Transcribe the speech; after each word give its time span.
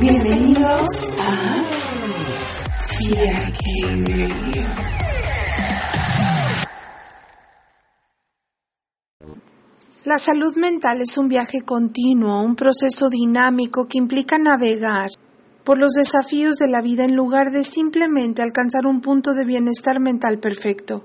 Bienvenidos 0.00 1.14
a 1.18 1.64
Radio. 3.14 3.56
La 10.04 10.18
salud 10.18 10.54
mental 10.56 11.00
es 11.00 11.16
un 11.16 11.28
viaje 11.28 11.62
continuo, 11.62 12.42
un 12.42 12.56
proceso 12.56 13.08
dinámico 13.08 13.88
que 13.88 13.96
implica 13.96 14.36
navegar 14.36 15.08
por 15.64 15.78
los 15.78 15.92
desafíos 15.92 16.56
de 16.56 16.68
la 16.68 16.82
vida 16.82 17.04
en 17.04 17.16
lugar 17.16 17.50
de 17.50 17.62
simplemente 17.62 18.42
alcanzar 18.42 18.86
un 18.86 19.00
punto 19.00 19.32
de 19.32 19.46
bienestar 19.46 19.98
mental 19.98 20.38
perfecto. 20.38 21.04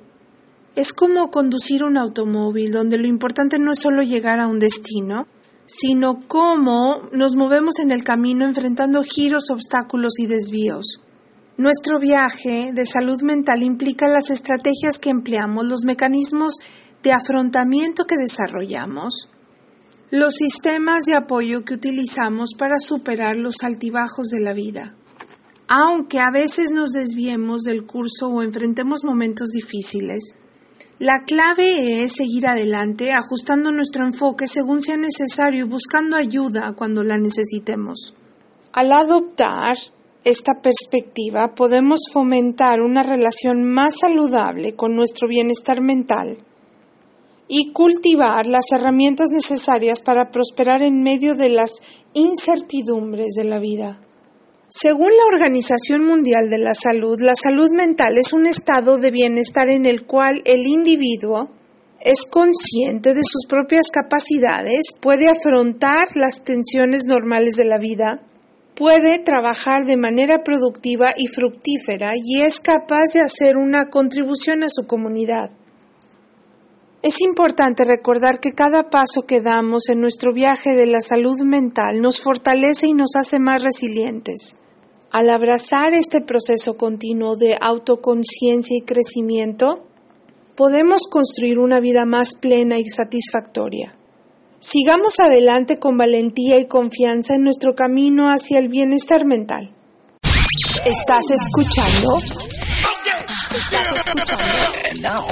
Es 0.75 0.91
como 0.91 1.31
conducir 1.31 1.83
un 1.83 1.97
automóvil 1.97 2.71
donde 2.73 2.97
lo 2.97 3.07
importante 3.07 3.57
no 3.57 3.71
es 3.71 3.79
solo 3.79 4.03
llegar 4.03 4.39
a 4.39 4.47
un 4.47 4.59
destino, 4.59 5.27
sino 5.73 6.19
cómo 6.27 7.07
nos 7.13 7.37
movemos 7.37 7.79
en 7.79 7.91
el 7.91 8.03
camino 8.03 8.43
enfrentando 8.43 9.03
giros, 9.03 9.49
obstáculos 9.49 10.19
y 10.19 10.27
desvíos. 10.27 10.99
Nuestro 11.55 11.97
viaje 11.97 12.71
de 12.73 12.85
salud 12.85 13.21
mental 13.21 13.63
implica 13.63 14.09
las 14.09 14.31
estrategias 14.31 14.99
que 14.99 15.11
empleamos, 15.11 15.65
los 15.65 15.85
mecanismos 15.85 16.55
de 17.03 17.13
afrontamiento 17.13 18.03
que 18.03 18.17
desarrollamos, 18.17 19.29
los 20.09 20.35
sistemas 20.35 21.05
de 21.05 21.15
apoyo 21.15 21.63
que 21.63 21.75
utilizamos 21.75 22.49
para 22.57 22.77
superar 22.77 23.37
los 23.37 23.63
altibajos 23.63 24.27
de 24.27 24.41
la 24.41 24.51
vida. 24.51 24.95
Aunque 25.69 26.19
a 26.19 26.31
veces 26.31 26.71
nos 26.71 26.91
desviemos 26.91 27.61
del 27.61 27.85
curso 27.85 28.27
o 28.27 28.41
enfrentemos 28.41 29.05
momentos 29.05 29.51
difíciles, 29.51 30.33
la 31.01 31.23
clave 31.25 32.03
es 32.03 32.11
seguir 32.11 32.45
adelante, 32.45 33.11
ajustando 33.11 33.71
nuestro 33.71 34.05
enfoque 34.05 34.47
según 34.47 34.83
sea 34.83 34.97
necesario 34.97 35.65
y 35.65 35.67
buscando 35.67 36.15
ayuda 36.15 36.75
cuando 36.77 37.03
la 37.03 37.17
necesitemos. 37.17 38.13
Al 38.71 38.91
adoptar 38.91 39.77
esta 40.23 40.61
perspectiva 40.61 41.55
podemos 41.55 42.01
fomentar 42.13 42.81
una 42.81 43.01
relación 43.01 43.63
más 43.63 43.95
saludable 43.99 44.75
con 44.75 44.95
nuestro 44.95 45.27
bienestar 45.27 45.81
mental 45.81 46.37
y 47.47 47.71
cultivar 47.71 48.45
las 48.45 48.71
herramientas 48.71 49.31
necesarias 49.31 50.03
para 50.03 50.29
prosperar 50.29 50.83
en 50.83 51.01
medio 51.01 51.33
de 51.33 51.49
las 51.49 51.79
incertidumbres 52.13 53.33
de 53.35 53.43
la 53.45 53.57
vida. 53.57 53.99
Según 54.73 55.09
la 55.09 55.25
Organización 55.25 56.05
Mundial 56.05 56.49
de 56.49 56.57
la 56.57 56.73
Salud, 56.73 57.19
la 57.19 57.35
salud 57.35 57.71
mental 57.73 58.17
es 58.17 58.31
un 58.31 58.45
estado 58.45 58.97
de 58.97 59.11
bienestar 59.11 59.67
en 59.67 59.85
el 59.85 60.05
cual 60.05 60.41
el 60.45 60.65
individuo 60.65 61.49
es 61.99 62.23
consciente 62.23 63.13
de 63.13 63.19
sus 63.21 63.45
propias 63.49 63.87
capacidades, 63.91 64.93
puede 65.01 65.27
afrontar 65.27 66.07
las 66.15 66.43
tensiones 66.43 67.05
normales 67.05 67.57
de 67.57 67.65
la 67.65 67.79
vida, 67.79 68.23
puede 68.73 69.19
trabajar 69.19 69.83
de 69.83 69.97
manera 69.97 70.41
productiva 70.41 71.13
y 71.17 71.27
fructífera 71.27 72.13
y 72.15 72.39
es 72.39 72.61
capaz 72.61 73.11
de 73.13 73.19
hacer 73.19 73.57
una 73.57 73.89
contribución 73.89 74.63
a 74.63 74.69
su 74.69 74.87
comunidad. 74.87 75.51
Es 77.03 77.19
importante 77.19 77.83
recordar 77.83 78.39
que 78.39 78.53
cada 78.53 78.89
paso 78.89 79.23
que 79.27 79.41
damos 79.41 79.89
en 79.89 79.99
nuestro 79.99 80.31
viaje 80.33 80.75
de 80.75 80.85
la 80.85 81.01
salud 81.01 81.41
mental 81.41 81.99
nos 81.99 82.21
fortalece 82.21 82.87
y 82.87 82.93
nos 82.93 83.17
hace 83.17 83.37
más 83.37 83.61
resilientes. 83.61 84.55
Al 85.11 85.29
abrazar 85.29 85.93
este 85.93 86.21
proceso 86.21 86.77
continuo 86.77 87.35
de 87.35 87.57
autoconciencia 87.59 88.77
y 88.77 88.81
crecimiento, 88.81 89.85
podemos 90.55 91.01
construir 91.11 91.59
una 91.59 91.81
vida 91.81 92.05
más 92.05 92.35
plena 92.35 92.79
y 92.79 92.85
satisfactoria. 92.85 93.93
Sigamos 94.61 95.19
adelante 95.19 95.75
con 95.75 95.97
valentía 95.97 96.59
y 96.59 96.67
confianza 96.67 97.35
en 97.35 97.43
nuestro 97.43 97.75
camino 97.75 98.27
hacia 98.27 98.57
el 98.57 98.69
bienestar 98.69 99.25
mental. 99.25 99.75
¿Estás 100.85 101.25
escuchando? 101.29 102.15
¿Estás 103.53 103.91
escuchando? 103.97 105.27